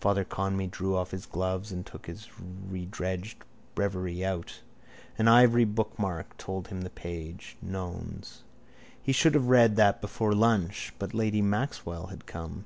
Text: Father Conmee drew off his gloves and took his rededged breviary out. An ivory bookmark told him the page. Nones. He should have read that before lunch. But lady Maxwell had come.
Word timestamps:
Father 0.00 0.24
Conmee 0.24 0.66
drew 0.66 0.96
off 0.96 1.10
his 1.10 1.26
gloves 1.26 1.70
and 1.72 1.84
took 1.84 2.06
his 2.06 2.28
rededged 2.70 3.44
breviary 3.74 4.24
out. 4.24 4.62
An 5.18 5.28
ivory 5.28 5.66
bookmark 5.66 6.38
told 6.38 6.68
him 6.68 6.80
the 6.80 6.88
page. 6.88 7.58
Nones. 7.60 8.44
He 9.02 9.12
should 9.12 9.34
have 9.34 9.48
read 9.50 9.76
that 9.76 10.00
before 10.00 10.32
lunch. 10.34 10.94
But 10.98 11.12
lady 11.12 11.42
Maxwell 11.42 12.06
had 12.06 12.24
come. 12.24 12.64